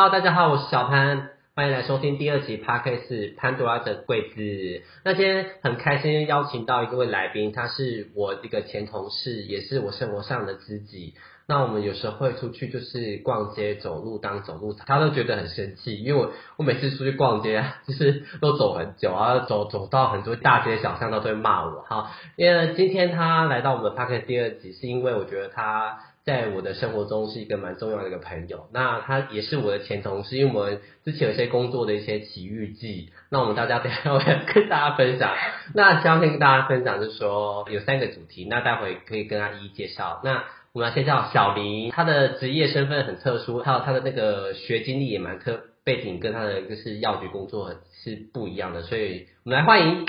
[0.00, 4.82] 哈大家好，我是小潘，欢迎来收听第二集 Podcast 潘多拉的柜子。
[5.04, 11.16] 那今天很开心邀请到一位来宾，他是我一个前同事，也是我生活上的知己。
[11.46, 21.82] 那我们有时候会出去就是逛街走路当走路，他都觉得很生气，因为我我每次出去逛街啊， 就是都走很久，然后走走到很多大街小巷，都会骂我。
[21.82, 25.98] 哈，因为今天他来到我们的 Podcast 第二集，是因为我觉得他。
[26.24, 35.34] 在我的生活中是一个蛮重要的一个朋友，那他也是我的前同事，因为我们之前有些工作的一些奇遇记，那我们大家等下会跟大家分享。
[35.74, 40.20] 那相信跟大家分享就是说有三个主题，那待会可以跟他一一介绍。
[40.22, 50.06] 那我们要先叫小林，他的职业身份很特殊，还有他的那个学经历也蛮特背景，跟他的就是药局工作是不一样的，所以我们来欢迎。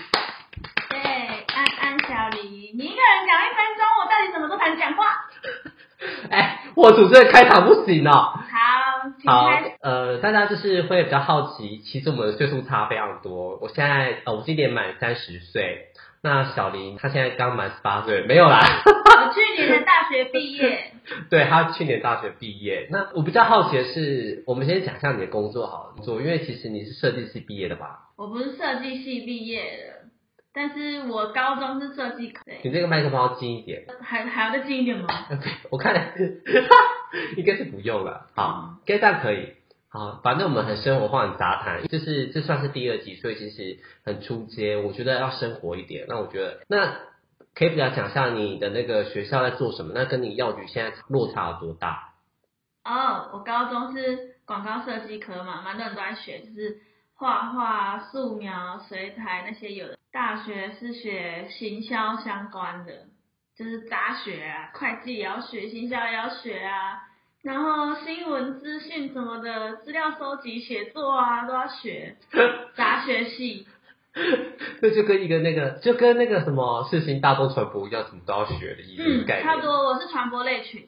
[0.90, 5.06] 对，安安小林，你一个人讲一分钟，我到底怎么都敢讲话？
[6.32, 8.12] 哎，我主持人开场不行哦。
[8.12, 8.40] 好，
[9.26, 9.50] 好，
[9.82, 13.58] 呃，大家就是会比较好奇，其实我们的岁数差非常多。
[13.62, 15.88] 我现在，呃，我今年满三十岁，
[16.24, 18.62] 那小林他现在刚满十八岁，没有啦。
[18.86, 20.92] 我 去年的大学毕业。
[21.30, 28.08] 对他去年大学毕业，那我比较好奇的是，我们先讲一下你的工作好了，做，因为其实你是设计系毕业的吧？
[28.16, 30.02] 我不是设计系毕业的。
[30.54, 32.44] 但是我高中是设计科。
[32.64, 33.86] 你这个麦克风要近一点。
[34.02, 35.08] 还还要再近一点吗？
[35.72, 36.14] 我看
[37.38, 38.28] 应该是不用了。
[38.36, 39.54] 好，该这样可以。
[39.90, 44.78] 好，反正我们很生活化、很杂谈，就是这算是第二集，所以其实很出街。
[44.78, 46.06] 我觉得要生活一点。
[46.08, 46.96] 那我觉得，那
[47.56, 49.94] 可以比较讲一下你的那个学校在做什么？
[49.96, 52.14] 那跟你药局现在落差有多大？
[52.84, 56.82] 哦，我高中是广告设计科嘛，蛮多人都在学，就是。
[57.14, 62.92] 画画、素描、水彩那些有的，大学是学行销相关的，
[63.58, 67.04] 就是杂学啊，会计也要学，行销也要学啊，
[67.44, 72.18] 然后新闻资讯什么的，资料收集、写作啊都要学，
[72.76, 73.68] 杂学系。
[74.82, 79.04] 这就跟一个那个，就跟那个什么事情大众传播一样，什么都要学的意思。
[79.06, 80.86] 嗯，差不多，我是传播类群。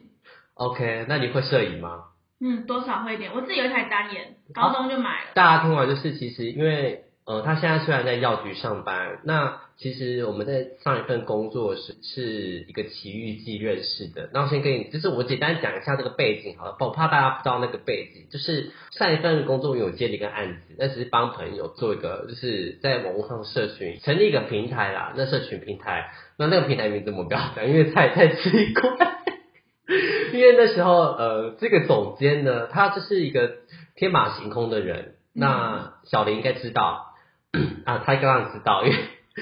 [0.52, 2.04] OK，那你会摄影吗？
[2.40, 3.32] 嗯，多少会一点。
[3.32, 5.30] 我自己有一台单眼，高中就买了。
[5.32, 14.28] 大家听完就是，其实因为呃，他现在虽然在药局上班，那其实我们在上一份工作是是一个奇遇记认识的。
[14.34, 18.26] 那我先跟你，就是我简单讲一下这个背景好了，我怕大家不知道那个背景。
[18.30, 25.14] 就是上一份工作有接了一个案子，那只是帮朋友做一个，就是在网络上社群成立一个平台啦。
[25.16, 28.90] 那社群平台，那那个平台名字我不要讲，因为太太奇怪。
[30.34, 33.50] 因为那时候，呃，这个总监呢，他就是一个
[33.94, 35.14] 天马行空的人。
[35.36, 37.13] 那小林应该知道
[37.86, 38.96] 啊，他刚刚知道，因为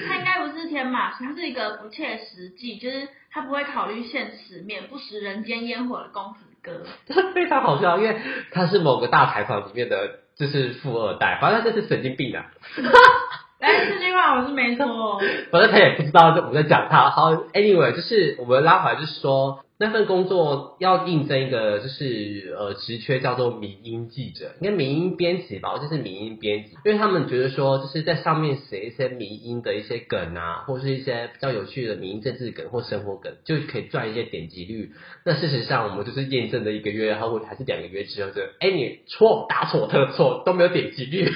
[0.07, 6.85] 他应该不是天马，他是一个不切实际，就是他不会考虑现实面，不食人间烟火的公子哥。
[7.33, 8.15] 非常好笑，因为
[8.51, 12.51] 他是某个大财团里面的，就是富二代，反正就是神经病啊。
[13.63, 15.19] 哎，这句话我是没说。
[15.49, 17.09] 反正他也不知道，我们在讲他。
[17.09, 19.59] 好，anyway，就是我们拉回来，就是说。
[19.79, 34.91] 那份工作要应征一个就是呃职缺叫做民音记者，应该民音编辑吧，就是民音编辑，因为他们觉得说就是在上面写一些民音的一些梗啊，或是一些比较有趣的民音政治梗或生活梗，就可以赚一些点击率。
[35.25, 41.29] 那事实上我们就是验证了一个月，然后还是两个月之后，就哎你错大错特错都没有点击率，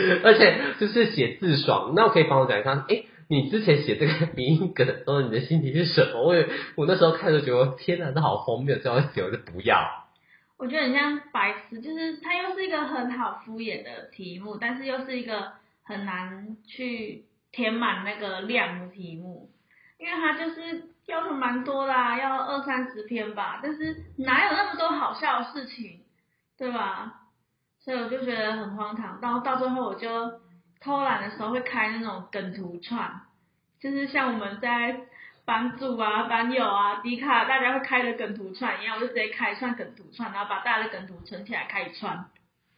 [0.24, 1.92] 而且就是写字爽。
[1.94, 3.04] 那我可以帮我讲一下，哎。
[3.26, 6.22] 你之前写这个名梗的时候，你的心情是什么？
[6.22, 6.34] 我
[6.76, 10.04] 我那时候看就觉得天哪，这好荒谬，这样写我就不要。
[10.58, 15.52] 我觉得很像白痴，就是它又是一个很好敷衍的题目，但是又是一个
[15.84, 19.48] 很难去填满那个量的题目，
[19.98, 26.00] 因为它就是要求蛮多啦，要二三十篇吧，但是哪有那么多好笑的事情，
[26.58, 27.22] 对吧？
[27.84, 30.08] 所以我就觉得很荒唐，到到最后我就。
[30.80, 33.22] 偷懒的时候会开那种梗图串，
[33.80, 35.00] 就是像我们在
[35.46, 42.26] 帮助啊、班友啊、迪卡，大家会开的梗图串一样，我就直接开一串梗图串，然后把大家的梗图存起来开一串。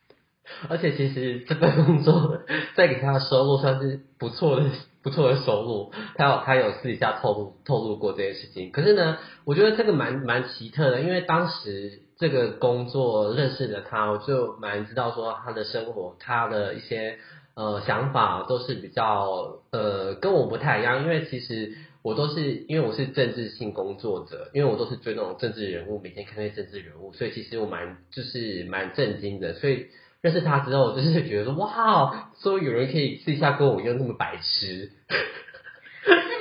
[0.70, 2.42] 而且其实这份工作
[2.76, 4.70] 再给他的收入算是不错的、
[5.02, 5.92] 不错的收入。
[6.14, 8.70] 他有他有私底下透露透露过这件事情。
[8.70, 17.18] 可是呢，我觉得这个蛮蛮奇特的，因为当时这个工作认识的他，我就蛮知道说他的生活，他的一些。
[17.58, 21.72] 呃，想法都是比较呃，跟我不太一样，因为其实
[22.02, 29.54] 我都是因为我是政治性工作者，因为我都是追那种政治人物，每天看那些政治人物，所以其实我蛮就是蛮震惊的。
[29.54, 29.86] 所以
[30.20, 34.90] 认识他之后，就是觉得说，哇，说有人可以私下跟我一样那么白痴。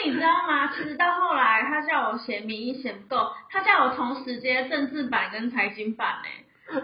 [0.06, 0.72] 你知道吗？
[0.76, 6.82] 其实到后来，他叫我写名义写不够，他叫我同时接政治版跟财经版呢。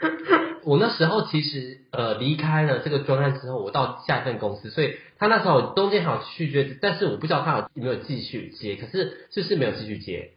[0.64, 10.30] 我那时候其实呃离开了这个专案之后，我到下一份公司，所以他那时候中间还有续约，但是我不知道他有没有继续接，可是 就是没有继续接。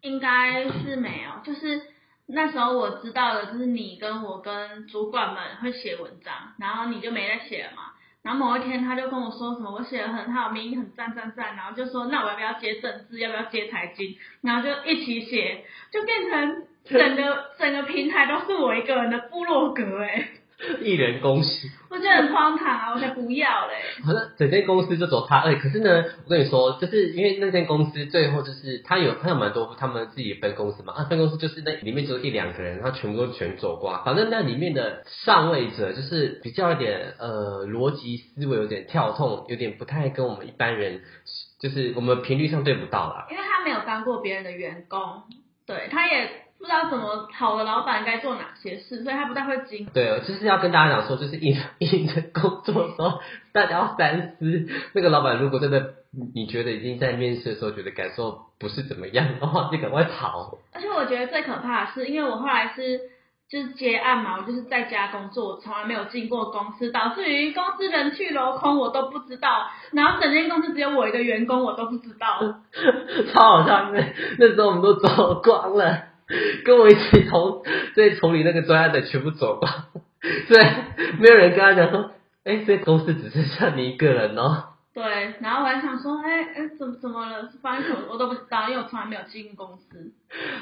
[0.00, 1.80] 应该是没有，就是
[2.26, 7.92] 那时候我知道的，就是你跟我跟主管们会写文章，然后你就没在写了嘛。
[8.22, 20.28] 然后某一天他就跟我说什么，我写的很好，名很赞赞赞，然后就说那我要不要接政治，要不要接财经，然后就一起写，就变成整个整个平台都是我一个人的部落格哎。
[20.80, 22.92] 一人公司，我觉得很荒唐啊！
[22.94, 23.74] 我才不要嘞。
[24.04, 34.04] 好像整间公司就走他二，可是呢，我跟你说，就是因为那间公司最后就是他有他有蛮多他们自己分公司嘛，啊分公司就是那里面只有一两个人，他全部都全走光。
[34.04, 41.02] 反正那里面的上位者就是比较一点呃逻辑思维有点跳痛，有点不太跟我们一般人，
[41.60, 43.26] 就是我们频率上对不到啦。
[43.30, 45.00] 因为他没有当过别人的员工，
[45.66, 46.41] 对，他也。
[46.62, 49.84] 不知道怎么好的老板该做哪些事，所以他不太会经。
[49.92, 53.20] 对，就是要跟大家讲说，就是应应征工作的时候，
[53.52, 54.68] 大家要三思。
[54.92, 55.94] 那个老板如果真的
[56.32, 60.56] 你觉得已经在面试的时候觉得感受不是怎么样的话，你赶快跑。
[60.72, 63.00] 而且我觉得最可怕的是，因为我后来是
[63.50, 69.66] 就是接案嘛，我就是在家工作，我从来没有进过公司，导致于公司人去楼空，我都不知道。
[69.90, 72.38] 然后整间公司只有我一个员工，我都不知道。
[73.34, 76.11] 超好笑，因为那时候我们都走光了。
[76.64, 77.62] 跟我一起从
[77.94, 79.70] 在从你那个专案的全部走光，
[80.20, 80.64] 对，
[81.18, 82.10] 没有人跟他讲说，
[82.44, 84.64] 哎，这公司只剩下你一个人哦。
[84.94, 85.02] 对，
[85.40, 87.48] 然后我还想说，哎哎，怎么怎么了？
[87.62, 87.98] 发生什么？
[88.10, 90.12] 我都不知道，因为我从来没有进公司。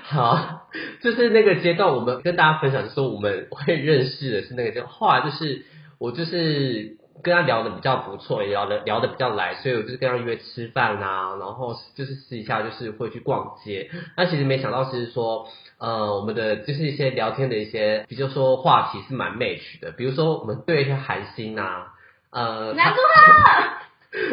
[0.02, 0.68] 好，
[1.02, 5.64] 就是那个阶段，我们跟大家分享说，我们会认识的是那个叫，后来就是
[5.98, 7.00] 我就是。
[7.22, 13.90] 跟他聊的比较不错，也聊的聊的比较来，所以我就是跟他约吃饭啊，然后就是私底下就是会去逛街。
[14.17, 15.46] 那其实没想到其实说，
[15.78, 21.94] 呃，我们的就是一些聊天的一些，比如说话题是蛮 match 的，比如说我们对一些韩星啊，
[22.31, 23.00] 呃，男主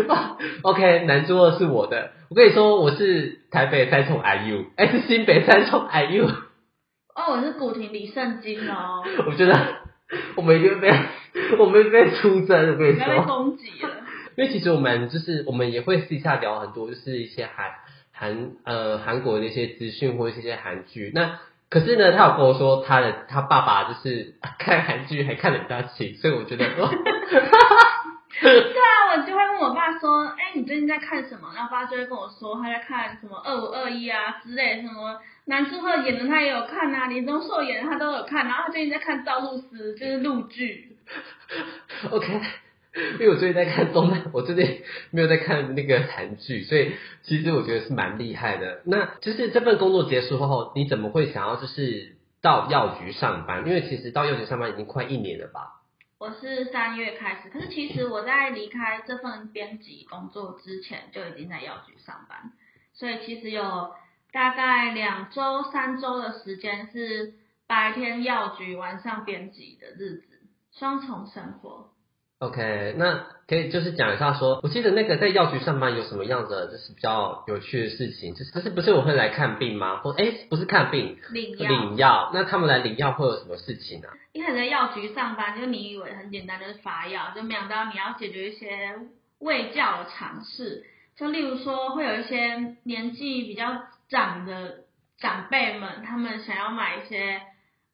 [0.08, 9.88] 二， OK，男主二是我的，我跟你说我是台北三重 IU，哎是新北三重 IU，哦，我是古亭李圣经哦， 我觉得。
[10.38, 10.90] 我们一定被
[11.60, 13.06] 我们被出征，我跟你说。
[13.08, 13.90] 被攻击了。
[14.36, 17.72] 因为其实我们就是我们也会私下聊很多，就是一些韩
[18.12, 21.12] 韩呃韩国的一些资讯或者一些韩剧。
[21.16, 21.40] 那
[21.70, 26.66] 可是呢，他有跟我说他的他爸爸就是看韩剧还看得比较勤，所以我觉得。
[28.40, 31.52] 对啊，我就会问我爸说，哎，你最近在看什么？
[31.56, 35.20] 然后爸就会跟我说他在看什么二五二一啊之类什么。
[35.46, 40.97] 南柱赫演的他也有看啊，李钟硕演的他都有看，然后他最近在看赵露思，就是陆剧。
[42.12, 42.42] OK，
[43.14, 44.82] 因为我最近在看动漫，我最近
[45.12, 46.94] 没有在看那个韩剧，所以
[47.24, 48.82] 其实我觉得是蛮厉害的。
[48.86, 53.68] 那就是这份工作结束后，你怎么会想要就是到药局上班？
[53.68, 55.82] 因为其实到药局上班已经快一年了吧？
[56.20, 62.52] 我是三月开始，可是其实我在离开这份编辑工作之前就已经在药局上班，
[62.94, 63.92] 所以其实有。
[64.30, 67.34] 大概两周、三周的时间是
[67.66, 70.37] 白天药局、晚上编辑的日子，
[70.80, 71.90] 双重生活。
[72.40, 79.98] OK，那可以就是讲一下，说我记得那个在药局上班有什么样的就是比较有趣的事情，就是就是不是我会来看病吗？
[79.98, 81.70] 或哎不是看病，领药。
[81.70, 84.08] 领药，那他们来领药会有什么事情呢？
[84.34, 89.00] 一开始在药局上班，就你以为很简单，就是发药，就没想到你要解决一些
[89.40, 90.86] 卫教的常识，
[91.16, 93.84] 就例如说会有一些年纪比较。
[94.10, 94.86] 长的
[95.20, 97.42] 长辈们，他们想要买一些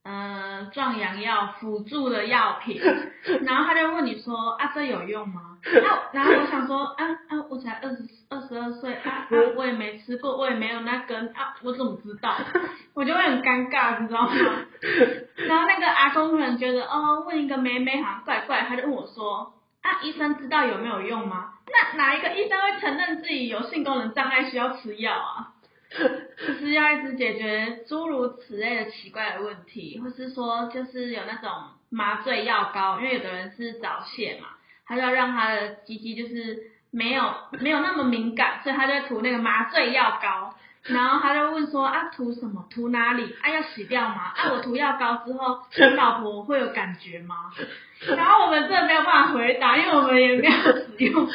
[0.03, 2.81] 呃壮阳药辅助的药品，
[3.45, 5.57] 然后他就问你说啊这有用吗？
[5.63, 7.97] 那然后我想说啊啊我才二十
[8.29, 12.35] 二十二岁啊啊我也没吃过我也没有那根啊我怎么知道？
[12.93, 14.33] 我就会很尴尬你知道吗？
[15.47, 21.51] 然后那个阿公可能觉得哦问一个妹妹好像怪怪，他就问我说啊医生知道有没有用吗？
[21.71, 25.52] 那哪一个医生会承认自己有性功能障碍需要吃药啊？
[26.47, 31.51] 就是要一直解决诸如此类的奇怪的问题，或是说就是有那种
[31.89, 34.47] 麻醉药膏，因为有的人是早泄嘛，
[34.85, 42.67] 他就要让他的鸡鸡就是没有没有那么敏感，所以他就涂那个麻醉药膏，然后他就问说啊涂什么？
[42.69, 43.35] 涂哪里？
[43.41, 44.33] 啊要洗掉吗？
[44.35, 45.63] 啊我涂药膏之后，
[45.95, 47.35] 老婆会有感觉吗？
[48.07, 51.33] 然后我们真的没有办法回答，因为我们也没有使用过，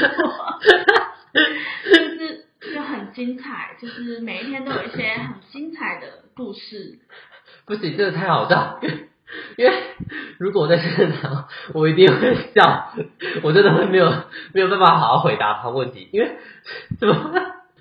[3.09, 6.99] 很精彩，就是每一天都有一些很精彩的故事。
[7.65, 8.79] 不行，真的太好笑，
[9.57, 9.73] 因为
[10.39, 12.93] 如果我在现场，我一定会笑，
[13.43, 14.13] 我真的会没有
[14.53, 16.37] 没有办法好好回答他问题，因为
[16.99, 17.33] 怎么？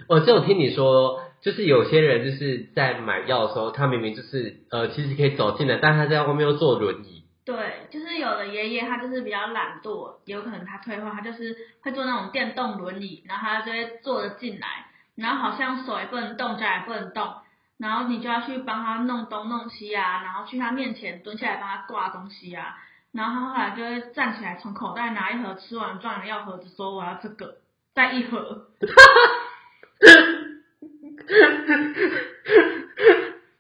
[0.07, 7.24] 我就听你说，就是有些人就是在买药的时候，他明明就是呃，其实可以走进来，但他在外面又坐轮椅。
[7.46, 7.55] 对，
[7.89, 14.87] 就是有的爷爷他就是比较懒惰，有可能他退化，他就是会坐那种电动轮椅，然后他就会坐着进来，
[15.18, 17.34] 然后好像手也不能动，脚也不能动，
[17.78, 22.78] 然后你就要去帮他弄东弄西啊，然后去他面前蹲下来帮他挂东西啊，
[23.12, 27.58] 然后他后来就会站起来从口袋拿一盒吃完装的药盒子，说我要这个，
[27.96, 28.68] 再一盒。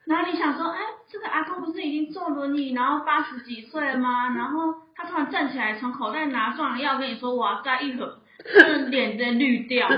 [0.05, 0.79] 然后你想说，哎，
[1.11, 4.29] 这个阿公不是已经坐轮椅，然后八十几岁了吗？
[4.35, 9.87] 然后他突然站起来，从口袋拿壮的药跟你说我要再一盒，这脸在绿掉。
[9.87, 9.95] 啊，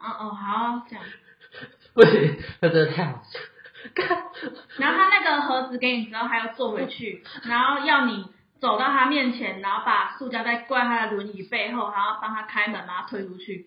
[0.00, 1.04] 哦哦，好，这样。
[1.94, 3.38] 不行，那真的太好笑。
[4.76, 8.26] 然后他那个盒子给你之后，还要坐回去，然后要你
[8.60, 13.66] 走到他面前，然后把塑胶袋挂他的轮椅背后，然后帮他开门，把他推出去。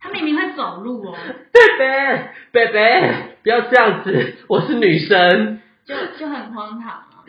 [0.00, 1.18] 他明明会走路哦，
[1.52, 7.24] 贝贝，贝贝，不要这样子，我是女生，就就很荒唐啊。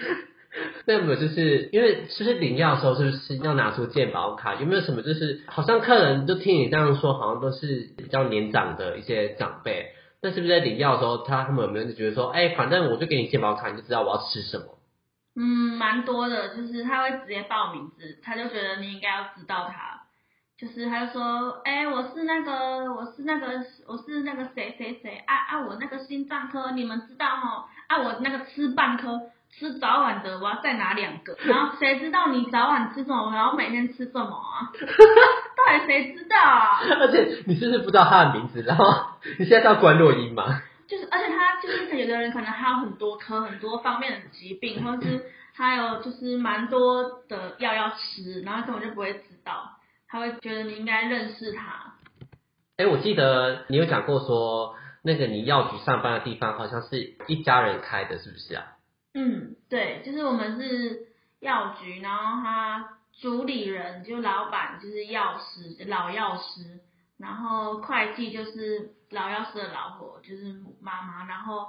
[0.86, 4.56] 那有没有就是因为是不是领药的时候，是不是要拿出健保卡？
[4.56, 14.66] 有没有什么就是好像客人就听你这样说，好像都是比较年长的一些长辈，那是不是在领药的时候，他他们有没有就觉得说，哎，反正我就给你健保卡，你就知道我要吃什么？
[15.36, 20.02] 嗯，蛮多的，就是他会直接报名字，他就觉得你应该要知道他。
[20.60, 23.48] 就是他就说，哎，我是那个，我是那个，
[23.88, 27.70] 我是那个谁谁谁，啊啊，我那个心脏科，你们知道哈？
[27.88, 31.36] 啊，我那个吃半颗，吃早晚的，我要再拿两个。
[31.46, 34.72] 然后谁知道你早晚吃什么，然后每天吃什么啊？
[35.58, 36.80] 到底谁知道啊？
[37.02, 38.62] 而且你是不是不知道他的名字？
[38.62, 38.86] 然后
[39.40, 40.62] 你现在要关录音吗？
[40.88, 49.78] 就是，而且他就是有的人可能还有很多科，很多方面的疾病，或者是还有就是蛮多的药要吃，然后根本就不会知道。
[50.08, 51.94] 他会觉得你应该认识他。
[52.78, 58.64] 哎，我记得你有讲过说，那个你药局上班的地方好像是一家人开的，是不是啊？
[59.14, 61.08] 嗯，对，就是我们是
[61.40, 66.80] 药局，然后他主理人就老板就是药师，老药师，
[67.18, 71.68] 然后会计就是老药师的老婆，就是妈妈，然后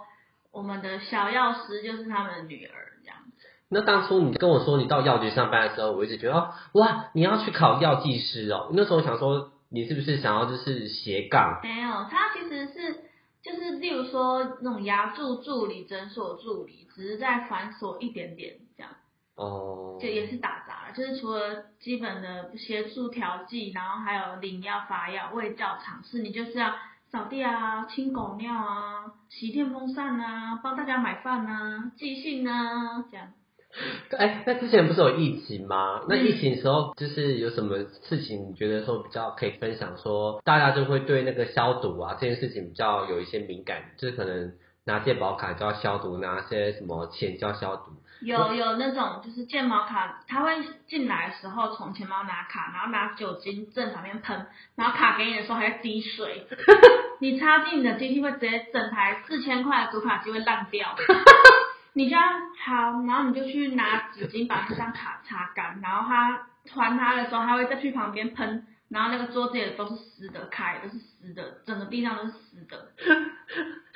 [0.52, 3.46] 我们的小药师就是他们的女儿，这样子。
[3.68, 8.70] 那当初你跟我说你到药局上班的时候，我一直觉得哇，你要去考药剂师哦。
[8.74, 11.60] 那时候想说，你是不是想要就是斜杠？
[11.62, 13.04] 没有，他其实是
[13.42, 18.92] 就是例如说那种牙助助理、诊所助理，只是在繁琐一点点这样。
[19.36, 19.98] 哦。
[20.00, 26.74] 就也是打杂，就是除了基本的协助调剂，然后还有领药、发药、喂教、尝试，你就是要
[27.10, 33.32] 扫地啊、清狗尿啊、洗电风扇啊、帮大家买饭啊、寄信啊这样。
[34.18, 36.02] 哎，那之前不是有疫情吗？
[36.08, 39.96] 那疫情时候就是有什么事情，你觉得说比较可以分享？
[39.96, 44.52] 说大家就会对那个消毒啊这件事情比较有一些敏感，就是可能
[44.84, 47.92] 拿健保卡就要消毒，拿些什么钱就要消毒。
[48.22, 50.52] 有有那种就是健保卡，他会
[50.86, 54.46] 进来的时候从钱包拿卡，然后拿酒精正旁边喷，
[54.76, 56.46] 然后卡给你的时候还在滴水，
[57.20, 60.94] 你插进你的机器会直接整台四千块的主卡机会烂掉。
[61.92, 62.22] 你这样
[62.64, 72.92] 好，然后你就去拿纸巾把这张卡擦干，然后他还他的时候，他会再去旁边喷，然后那个桌子也都是湿的，卡也都是湿的，整个地上都是湿的，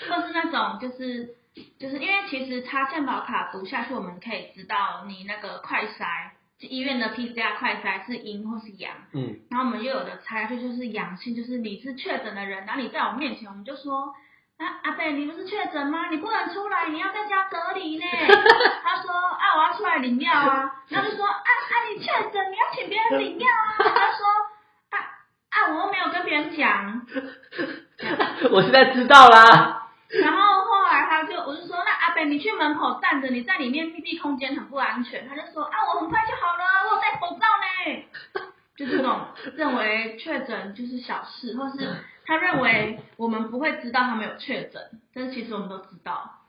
[0.09, 1.37] 或是那种就是
[1.79, 14.13] 就是因为其实插健保卡读下去，我们可以知道你那个快筛，医院的 PCR 快筛是阴或是阳，嗯，然后我们又有的猜下去就是阳性，就是你是确诊的人，然后你在我面前，我们就说。
[14.57, 16.09] 啊，阿贝，你不是确诊吗？
[16.11, 18.05] 你不能出来，你要在家隔离呢。
[18.85, 20.71] 他说啊，我要出来领药啊。
[20.89, 23.75] 然后就说啊啊，你确诊，你要请别人领药啊。
[23.83, 24.27] 他说
[24.91, 24.97] 啊
[25.51, 27.03] 啊，我又没有跟别人讲。
[28.53, 29.89] 我现在知道啦。
[30.23, 35.29] 然后后来他就，我就说那阿贝，你去门口站着，你在里面密闭空间很不安全。
[35.29, 38.05] 他就说啊，我很快就好了，我有戴口罩呢。
[38.77, 41.93] 就这种认为确诊就是小事，或是。
[42.27, 44.83] 他认为我们不会知道他们有确诊，
[45.15, 46.41] 但是其实我们都知道。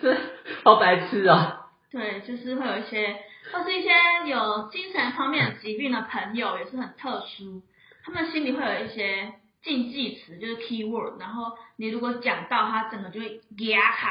[0.00, 0.16] 这
[0.64, 1.66] 好白痴啊！
[1.90, 3.16] 对，就是会有一些，
[3.52, 3.90] 或是一些
[4.26, 7.62] 有精神方面的疾病的朋友，也是很特殊。
[8.04, 14.10] 他们心里会有一些禁忌词，就是 key word，然后你如果讲到，他整个就会压开。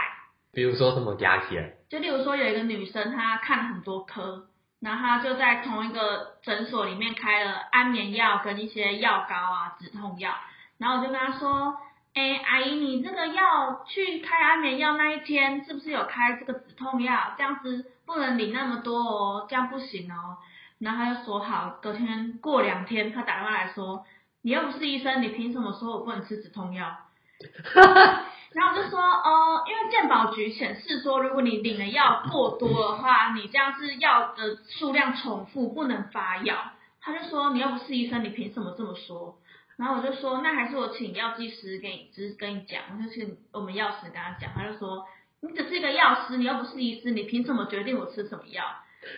[0.53, 1.73] 比如说什么压起来？
[1.89, 4.47] 就例如说有一个女生，她看了很多科，
[4.79, 10.33] 然后她就在同一个诊所里面开了安眠药跟一些药膏啊、止痛药。
[10.81, 11.77] 然后我就跟他说，
[12.15, 17.35] 哎，阿姨，你这个药去开安眠药那一天，是不是有开这个止痛药？
[17.37, 20.37] 这样子不能领那么多哦，这样不行哦。
[20.79, 24.03] 然后他就说好，隔天过两天，他打电话来说，
[24.41, 26.97] 你又不是医生，你凭什么说我不能吃止痛药？
[28.53, 36.55] 然后我就说，哦，因为健保局显示说，如果你领的药过多的话，你这样是药的数量重复，不能发药。
[36.99, 39.37] 他就说，你又不是医生，你凭什么这么说？
[39.81, 44.51] 然后我就说，那还是我请药剂师给你，只是跟你讲，我就请我们药师跟他讲。
[44.53, 45.07] 他就说，
[45.39, 48.63] 你只是一个药师，你又不是医师，你凭什么决定我吃什么药？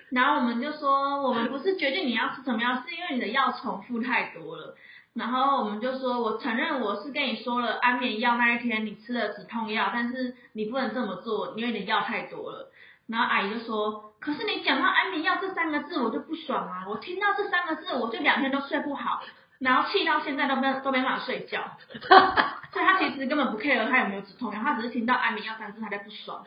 [0.10, 4.78] 然后我们就说，我们不是决定你要吃什么药，是因为你的药重复太多了。
[5.14, 12.72] 然后我们就说，我承认我是跟你说了安眠药那一天你吃了止痛药，但是你不能这么做，因为你的药太多了。
[13.08, 16.86] 然后阿姨就说，可是你讲到安眠药这三个字，我就不爽啊！
[16.88, 19.22] 我听到这三个字，我就两天都睡不好，
[19.64, 21.62] 然后气到现在都没都没办法睡觉。
[22.74, 26.44] 所以他其实根本不 care 他有没有止痛药，他只是听到安眠药三个字他在不爽。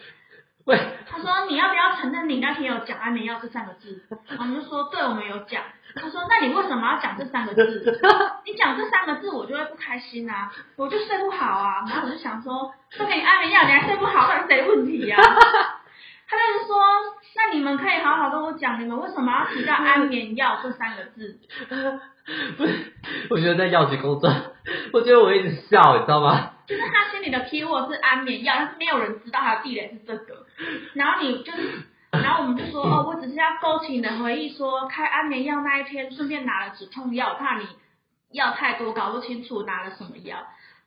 [0.64, 0.76] 喂，
[1.08, 4.02] 他说你要不要承认你那天有讲安眠药这三个字？
[4.38, 5.62] 我们就说对，我们有讲。
[5.94, 8.00] 他说那你为什么要讲这三个字？
[8.44, 11.84] 你讲这三个字我就会不开心啊，我就睡不好啊。
[11.88, 15.16] 然后我就想说，都给你安眠药你还睡不好，到底谁问题呀？
[16.28, 16.76] 他就是说，
[17.36, 21.38] 那你们可以好好跟我讲，你们为什么要提到安眠药这三个字？
[22.56, 22.92] 不是，
[23.30, 24.28] 我觉得在药局工作，
[24.92, 26.50] 我觉得我一直笑，你知道吗？
[26.66, 30.44] 就是他心里的 key word 是安眠药，但是没有人知道他的地雷是这个。
[30.94, 37.68] 然后你就是，然后我们就说，哦，我只是要勾起你的回忆，说开安眠药那一天，顺便拿了止痛药，怕你
[38.32, 40.38] 药太多搞不清楚拿了什么药。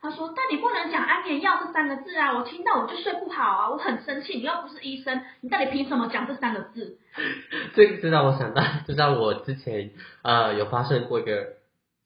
[0.01, 6.97] 他说，但你不能讲安眠药这三个字啊，我听到我就睡不好啊，我很生气，你又不是医生，你到底凭什么讲这三个字？
[7.75, 9.91] 这这让我想到，就让我之前
[10.23, 11.47] 呃有发生过一个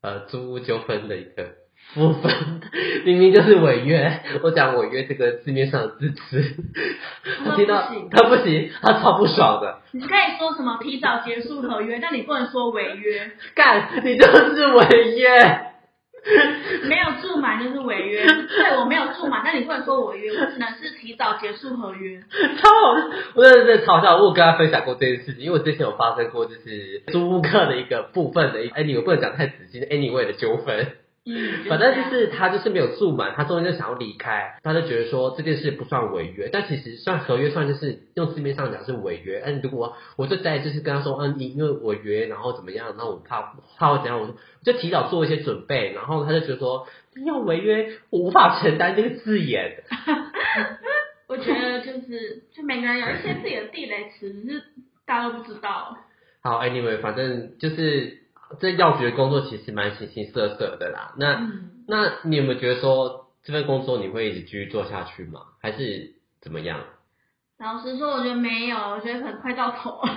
[0.02, 1.64] 呃租屋纠纷的一个。
[1.96, 2.62] 部分
[3.04, 6.56] 明明就是违约，我讲违约这个字面上的字词，
[7.44, 9.82] 他听到他不行，他超不爽的。
[9.92, 13.32] 你可以说什么提早结束合约，但你不能说违约。
[13.54, 15.73] 干，你就是违约。
[16.88, 22.20] 没有住满就是违约，对我没有住满，但你不能说违约，我只能是提早结束合约。
[22.58, 30.94] 超好，我真的在嘲笑，我有跟他分享过这件事情，因为我之前有发生过就是租客的一个部分的，哎，你们不能讲太仔细，anyway 的纠纷。
[31.26, 39.42] 嗯，反正就是他就是没有住满，他中间就想要离开，他就觉得说这件事不算违约，但其实算合约算就是用字面上讲是违约。
[39.46, 46.90] 嗯，如果我就在就是跟他说，嗯，你因为违约，然后怎么样，那我怕怕我怎样，我就提早做一些准备，然后他就觉得说
[47.26, 49.84] 要违约，我无法承担这个字眼。
[51.30, 54.62] 我觉得就是就每个人有一些自己的地雷词，是
[55.06, 55.98] 大家都不知道。
[56.42, 58.23] 好，Anyway，反正就是。
[58.60, 61.14] 这药局的工作其实蛮形形色色的啦。
[61.18, 61.50] 那
[61.88, 65.42] 那你有没有觉得说这份工作你会一直继续做下去吗？
[65.62, 66.80] 还是怎么样？
[67.60, 70.02] 老实说，我觉得没有，我觉得可能快到头。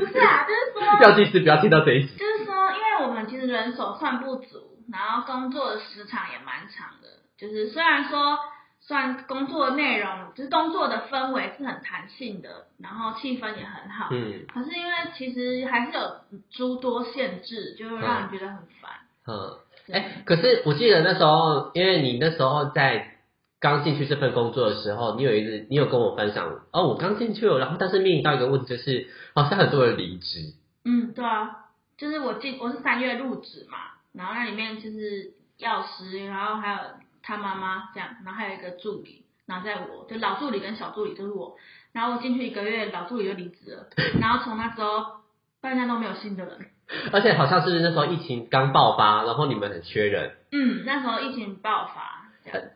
[0.00, 2.16] 不是啊，就是说药剂师不要听到这一集。
[2.16, 7.08] 就是说，因为我们其实人手算不足，然后工作的时长也蛮长的。
[7.38, 8.38] 就是虽然说。
[8.84, 14.08] 算工作内容，就是工作的氛围是很弹性的，然后气氛也很好。
[14.10, 14.44] 嗯。
[14.52, 16.16] 可是因为其实还是有
[16.50, 18.90] 诸多限制，就会让人觉得很烦。
[19.28, 19.58] 嗯。
[19.92, 23.18] 哎，可是我记得那时候，因为你那时候在
[23.60, 30.54] 刚进去这份工作的时候，你有一次你有跟我分享，哦，我刚进去了，然后但是面临到一个问题，就是好像很多人离职。
[30.84, 31.66] 嗯，对啊，
[31.96, 33.78] 就是我进我是三月入职嘛，
[34.12, 36.78] 然后那里面就是药师，然后还有。
[37.22, 41.56] 他妈妈这样，然后还有一个助理，然后在我就老助理跟小助理就是我，
[41.92, 43.86] 然后我进去一个月，老助理就离职了，
[44.20, 45.20] 然后从那之后，
[45.60, 46.66] 大家都没有新的人。
[47.10, 50.36] 而且好像是那时候疫情刚爆发，然后你们很缺人。
[50.50, 52.28] 嗯，那时候疫情爆发，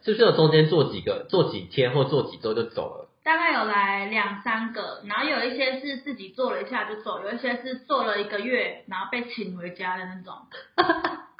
[0.02, 3.10] 是不是有中间做几个，做几天或做几周就走了？
[3.22, 10.32] 大概有来两三个，然后有一些是自己做了一下就走，有一些是做了一个月，然后被请回家的那种。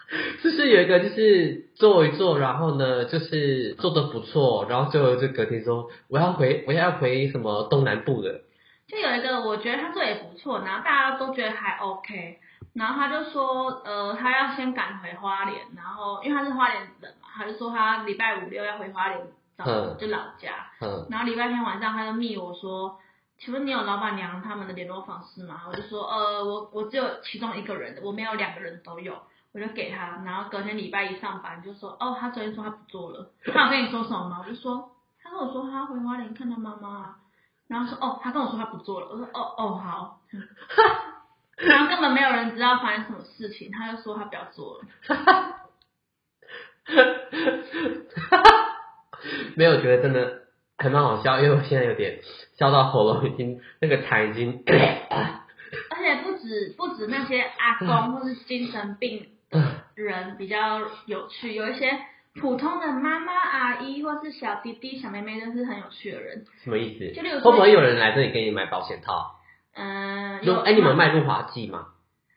[0.43, 8.43] 就是有一个，就是做一做，然后呢，就是做的不错，然后最后就隔天说我要回，我要回什么东南部的。
[8.87, 12.39] 就有一个，我觉得他做也不错，然后大家都觉得还 OK，
[12.75, 19.21] 然后他就说，呃，他要先赶回花莲，然后因为他是花莲人嘛，他就说他礼拜五六要回花莲
[19.59, 19.65] 找
[19.95, 22.97] 就老家，嗯，然后礼拜天晚上他就密我说，
[23.41, 25.63] 请问你有老板娘他们的联络方式吗？
[25.69, 29.15] 我就说，呃，我我只有其中一个人，我没有两个人都有。
[29.57, 34.45] 我就给他，然后隔天礼拜一上班就说，哦，他昨天说他不做了，他有跟你说什么吗？
[34.45, 34.91] 我就说，
[35.23, 37.17] 他跟我说他回花莲看他妈妈，
[37.67, 40.21] 然后说，哦，他跟我说他不做了，我说，哦哦好，
[41.57, 44.83] 然后根本没有人知道发生什么事情，他就说他不要做了，
[49.57, 50.43] 没有觉得真的
[50.77, 52.21] 还蛮好笑，因为我现在有点
[52.59, 59.31] 笑到喉咙已经那个痰已经，而且不止不止那些阿公或是精神病。
[59.95, 61.91] 人比较有趣，有一些
[62.41, 66.45] 普通的妈妈、阿姨或是小弟弟、小妹妹都是很有趣的人。
[66.63, 67.15] 什么意思？
[67.15, 69.37] 就例如说会不会有人来这里给你买保险套？
[69.75, 71.89] 嗯、有哎，你们卖润滑剂吗？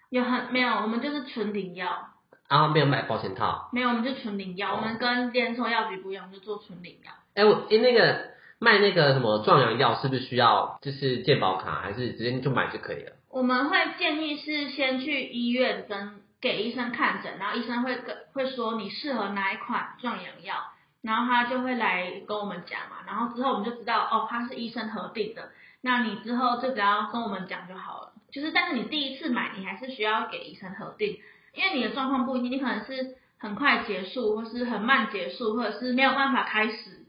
[0.09, 2.09] 有很没有，我们就是纯领药，
[2.47, 3.69] 啊，没有买保险套。
[3.71, 7.11] 没有，我们就纯领药，哦我们跟连锁药局不一样，我们就做纯领药。
[7.35, 13.13] 哎，我哎那个卖那个什么壮阳药，是不是需要就是健保卡，还是直接就买就可以了？
[13.29, 20.56] 我们会建议是先去医院跟给医生看诊，然后医生会跟会说你适合哪一款壮阳药，
[21.02, 28.13] 然后他就会来跟我们讲嘛，然后之后我们就知道哦，他是医生核定的，那你之后就只要跟我们讲就好了。
[28.32, 31.19] 就是但是你第一次买，你还是需要给医生核定，
[31.56, 37.06] 因为你的状况不一定，你可能是很快结束，或是很慢结束，或者是没有办法开始，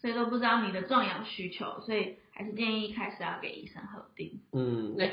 [0.00, 4.40] 所以都不知道你的壮阳需求，所以还是建议一开始要给医生核定。
[4.52, 5.10] 嗯，哎，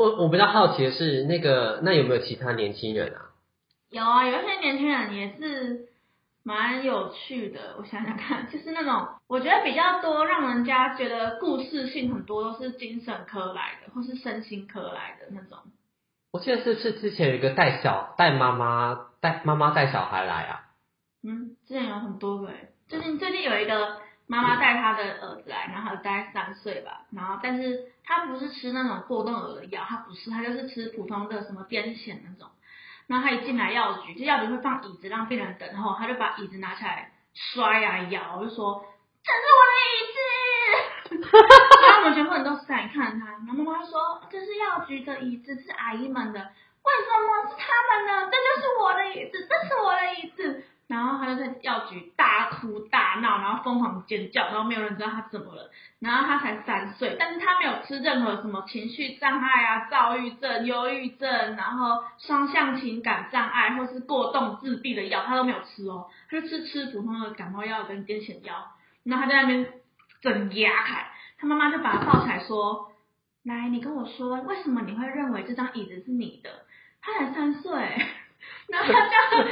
[0.00, 3.20] 我我比较好奇的是，那个那有没有其他年轻人啊？
[3.90, 5.88] 有啊，有一些年轻人也是
[6.42, 7.76] 蛮有趣的。
[7.78, 15.58] 我想想看，就是那种我觉得比较多让人家觉得故事性很多，都是精神科来的，或是身心科来的那种。
[16.32, 20.62] 我记得是不是之前有一个带小带妈妈带妈妈带小孩来啊？
[21.22, 32.50] 嗯，之前有很多个诶，最近最近有一个妈妈带她的儿子来，然后大概三岁吧，然后但是他不是吃那种过动儿的药，他不是，他就是吃普通的什么癫痫那种。
[33.06, 38.84] 然后他一进来药局，就药局会放椅子让病人等候，他就把椅子拿起来摔啊摇，就说
[39.22, 40.18] 这是我的椅子。
[41.82, 48.28] 然后我们全部人都傻眼看着他，然后妈妈说这是药局的椅子，是阿姨们的，为什么是他们的？
[48.28, 50.64] 这就是我的椅子，这是我的椅子。
[50.90, 55.70] 然后他就在药局大哭大闹，然后疯狂尖叫，然后没有人知道他怎么了。
[56.00, 68.72] 然后他才三岁，但是他没有吃任何什么情绪障碍啊、躁郁症、忧郁症，然后双向情感障碍或是过动自闭的药，他都没有吃哦，他就吃吃普通的感冒药跟癫痫药。
[69.04, 69.72] 然后他在那边
[70.20, 71.06] 整牙开，
[71.38, 72.90] 他妈妈就把他抱起来说
[73.44, 76.50] ：“来，你跟我说，为什么你会认为这张椅子是你的？”
[77.00, 77.70] 他才三岁。
[78.68, 79.00] 然后他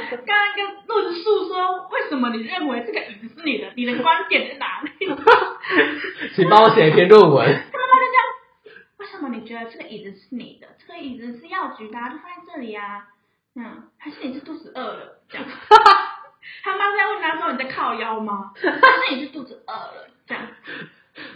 [0.09, 3.71] 就刚刚跟论述说，为什么你认为这个椅子是你的？
[3.75, 4.91] 你的观点在哪里？
[6.35, 7.45] 请帮我写一篇论文。
[7.45, 10.67] 他妈妈就这样，为什么你觉得这个椅子是你的？
[10.79, 13.07] 这个椅子是药局的、啊，就放在这里啊。
[13.55, 15.19] 嗯，还是你是肚子饿了？
[15.29, 15.45] 这样。
[16.63, 20.07] 他妈在问他说：“你在靠腰吗？”还是你是肚子饿了？
[20.25, 20.47] 这样。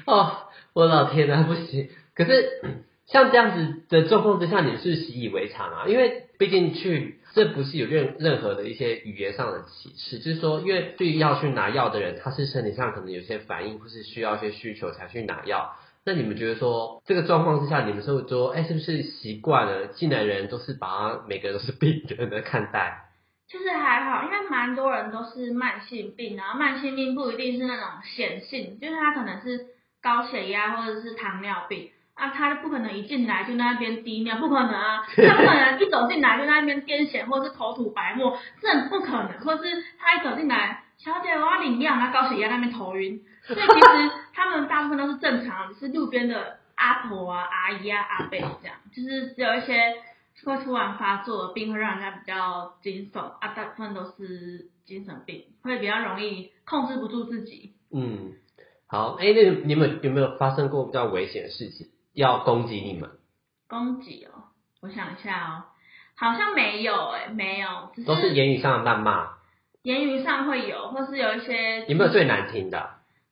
[0.05, 1.89] 哦，我老天呐，不行！
[2.15, 2.61] 可是
[3.05, 15.75] 像这样子的状况之下，你是习以为常啊，因为毕竟去这不是有任任何的一些语言上的歧视，就是说，因为对于要去拿药的人，他是身体上可能有些反应，或是需要一些需求才去拿药。
[16.05, 23.09] 那你们觉得说这个状况之下，你们是会说，哎，是不是习惯了进来人都是把他每个人都是病人的看待？
[23.47, 29.67] 其实还好，因为蛮多人都是慢性病，然后慢性病不一定是那种显性，就是他可能是
[30.01, 39.63] 高血压或者是糖尿病啊，他不可能一进来就在那边滴尿，不可能啊， 他不可能一走进来就在那边癫痫或是口吐白沫，这很不可能，或是
[39.97, 49.93] 他一走进来，小姐我要领尿，他高血压那边头晕，所以其实他们大部分都是正常是路边的阿婆啊、阿姨啊、阿伯这样，就是只有一些。
[50.45, 57.73] 会突然发作的病会让人家比较惊悚啊，大部分都是精神病，会比较容易控制不住自己。
[57.93, 58.33] 嗯，
[58.87, 63.09] 好，哎，那你们有没有发生过比较危险的事情，要攻击你们？
[63.67, 64.43] 攻击哦，
[64.81, 65.63] 我想一下哦，
[66.15, 69.29] 好像没有哎、没有，只都是言语上的谩骂，
[69.81, 72.91] 言语上会有，或是有一些有没有最难听的？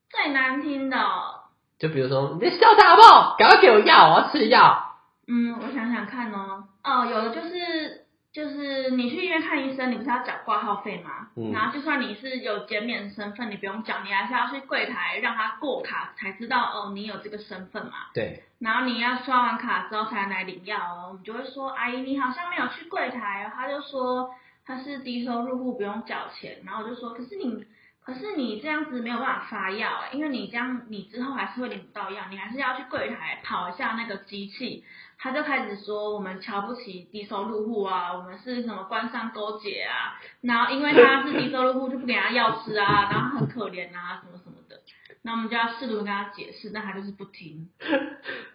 [0.10, 1.42] 最难听的、哦？
[1.80, 3.36] 就比如说，你笑他好不好？
[3.38, 4.96] 赶快给我药，我要吃药。
[5.28, 8.01] 嗯，我想想看哦，哦，有的就是
[8.34, 11.28] 就是你去医院看医生，你不是要缴挂号费吗？
[11.36, 17.94] 嗯然后就算你是有减免身份，你不用缴，你还是要去柜台让他过卡才知道哦，你有这个身份嘛。
[18.14, 24.34] 对，然后你要刷完卡之后才能来领药哦，我们就会说，阿姨你好像没有去柜台哦，他就说
[24.66, 27.66] 他是低收入户不用缴钱，然后我就说，可是你
[28.04, 34.86] 可是你这样子没有办法发药哎，因为你这样你之后还是会领不到药，你还是要去柜台跑一下那个机器。
[35.24, 44.82] 他就开始说我们瞧不起低收入户啊，我们是什么官商勾结啊，然后因为他是低收入户就不给他药吃啊，然后很可怜啊什么什么的，
[45.22, 47.70] 那我们就要试图跟他解释，但他就是不听。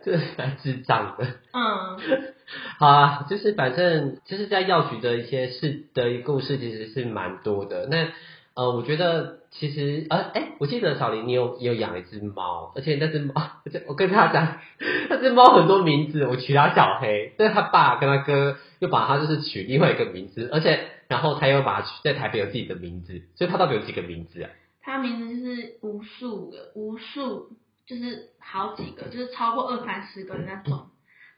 [0.02, 1.24] 这是蛮智障的。
[1.52, 2.34] 嗯，
[2.78, 7.86] 好啊，就是反正就是在药局的一些事的故事，其实是蛮多的。
[7.86, 8.08] 那
[8.56, 13.34] 呃，我觉得其实呃，哎，我记得小林你有也有养一只猫，而且那只猫，
[13.66, 14.58] 而且我跟他讲，
[15.10, 24.50] 那只猫很多名字，我取它小黑，但是他爸跟他哥又把它就是取另外一个名字，而且然后他又把它取在台北有自己的名字，所以他到底有几个名字啊？
[24.80, 27.50] 他名字就是无数个，无数
[27.86, 30.86] 就是好几个，就是超过二三十个的那种。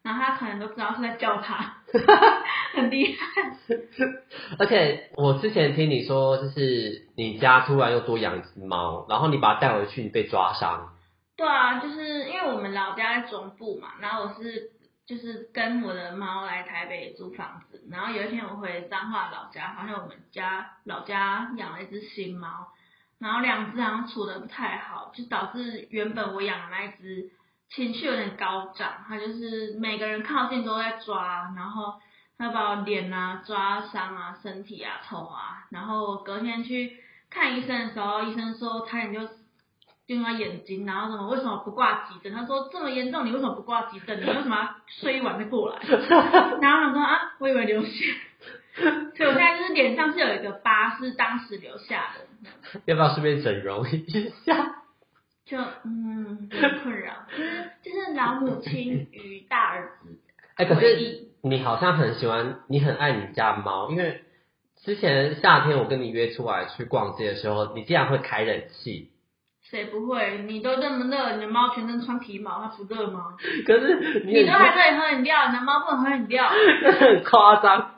[0.09, 1.83] 然后他可能都知道是在叫他，
[2.73, 3.27] 很厉害。
[4.59, 10.95] 而且我之前听你说，就是你家突然又多养一只猫，然后你把它带回去，你被抓伤。
[11.37, 14.71] 对啊，就是因为我们老家在中部嘛，然后我是
[15.07, 22.49] 就是跟我的猫来台北租房子，然后有一天我回彰化老家，发现我们家老家养了一只新猫，
[23.19, 27.29] 然后两只好像处的不太好，就导致原本我养的那一只
[27.71, 31.95] 情绪有点高涨，他就是每个人靠近都在抓，然后
[32.37, 36.97] 他把我脸啊抓伤啊，身体啊抽啊，然后我隔天去
[37.31, 39.21] 看医生的时候，医生说差点就。
[40.09, 41.29] 用他眼睛，然后什么？
[41.29, 42.33] 为什么不挂急诊？
[42.33, 44.19] 他说这么严重，你为什么不挂急诊？
[44.19, 45.79] 你为什么要睡一晚再过来？
[46.63, 48.15] 然后他说啊，我以为流血，
[48.75, 52.81] 所以我现在就是脸上是有一个疤，是当时留下的。
[52.87, 54.07] 要不要顺便整容一
[54.47, 54.77] 下？
[55.49, 60.19] 就嗯，很困扰，就是就是老母亲与大儿子。
[60.57, 64.23] 哎，可是你好像很喜欢，你很爱你家猫，因为
[64.85, 69.11] 之前夏天我跟你约出来去逛街的时候，你竟然会开冷气。
[69.71, 70.39] 谁不会？
[70.47, 73.37] 你都这么热，你的猫全身穿皮毛，它不热吗？
[73.67, 76.49] 可是你都还可以喝饮料，你的猫不能喝饮料。
[77.01, 77.95] 很夸张，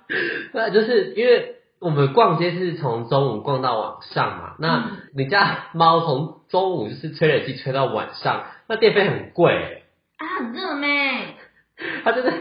[0.52, 4.54] 那就是因为我们逛街是从中午逛到晚上嘛。
[4.58, 9.84] 那你家猫从中午就是吹冷气吹到晚上，那电费很贵。
[10.18, 11.34] 啊，很热咩？
[12.04, 12.32] 他真的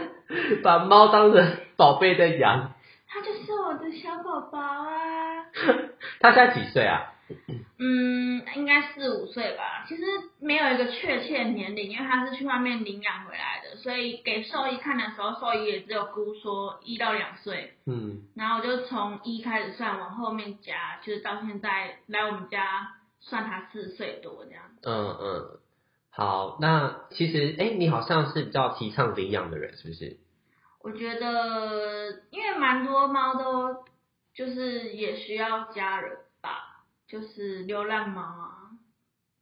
[0.62, 2.72] 把猫当成宝贝在养。
[3.08, 5.46] 它就是我的小宝宝啊。
[6.20, 7.12] 它现在几岁啊？
[7.78, 9.84] 嗯，应该四五岁吧。
[9.88, 10.02] 其实
[10.40, 17.74] 没有一个确切年龄，因为他是去外面领养回来的，所以给兽医看的时候，兽医也只有估说一到两岁。
[17.86, 18.22] 嗯。
[18.36, 24.64] 然后我就从一开始算，往后面加，就是到现在来我们家算他四岁多这样。
[24.82, 25.60] 嗯嗯。
[26.12, 30.18] 好，那其实哎，你好像是比较提倡领养的人，是不是？
[30.82, 33.84] 我觉得，因为蛮多猫都
[34.34, 36.16] 就是也需要家人。
[37.10, 38.70] 就是流浪猫啊，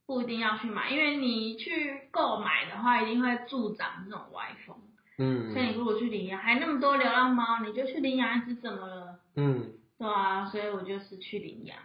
[0.07, 4.75] 不一定要去买，因为你去购买的话，一定会助长这种歪风。
[5.19, 5.53] 嗯。
[5.53, 9.19] 所以你如果去领养，还那么多流浪猫，你就去领养一只怎么了？
[9.35, 9.73] 嗯。
[9.99, 11.77] 对啊，所以我就是去领养。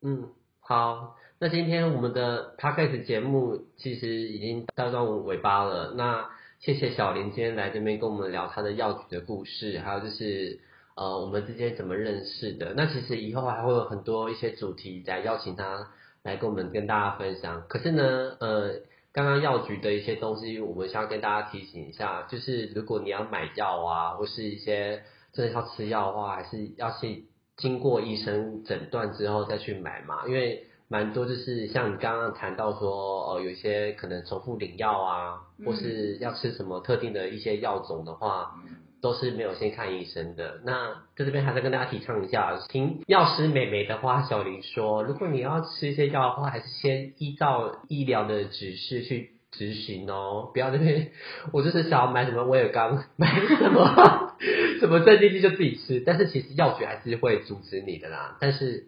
[0.00, 0.28] 嗯，
[0.60, 5.94] 好，那今天我们的 p a c k a g e 节目其实已经到到尾巴了。
[5.96, 10.60] 那谢谢小林今天来这边跟我们聊他的药局的故事，还有就是。
[10.94, 12.74] 呃，我们之间怎么认识的？
[12.76, 15.88] 那其实以后还会有很多一些主题来邀请他
[16.22, 17.64] 来跟我们跟大家分享。
[17.66, 18.74] 可是呢，呃，
[19.10, 25.02] 刚刚药局的一些东西，我们需要跟大家提醒一下，就是如果你要买药啊，或是一些
[25.32, 27.24] 真的要吃药的话，还是要去
[27.56, 30.26] 经过医生诊断之后再去买嘛。
[30.26, 38.54] 因为蛮多就是像你刚刚谈到说，呃，有一些可能重复领药啊，或是要吃什么特定的一些药种的话。
[39.02, 40.60] 都是没有先看医生的。
[40.64, 51.10] 那在这边还是跟大家提倡一下，听药师美眉的话，小林说，如果你要吃一些药的话，还是先依照医疗的指示去执行哦，不要那边
[51.52, 54.34] 我就是想要买什么威尔刚，买什么
[54.80, 58.38] 什么镇定剂就自己吃，但是其实药局还是会阻止你的啦。
[58.40, 58.84] 但是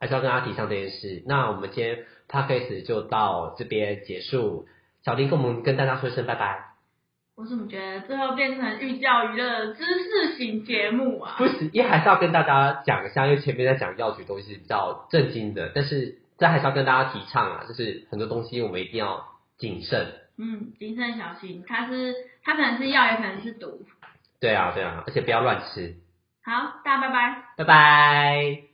[0.00, 1.22] 还是要跟大家提倡这件事。
[1.26, 4.66] 那我们今天 p a c a s e 就到这边结束，
[5.04, 6.67] 小林跟我们跟大家说一声拜拜。
[7.38, 11.36] 我怎么觉得最后变成寓教于乐知识型节目啊？
[11.38, 19.24] 不是，也还是要跟大家讲一下，因为前面在讲药局东西是比较震惊的，但是这还是要跟大家提倡啊，就是很多东西我们一定要
[19.56, 20.08] 谨慎。
[20.36, 23.86] 嗯，谨慎小心，它是它可能是药，也可能是毒。
[24.40, 25.94] 对啊，对啊，而且不要乱吃。
[26.42, 27.42] 好，大家拜拜。
[27.56, 28.67] 拜拜。